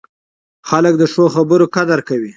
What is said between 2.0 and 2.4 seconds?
کوي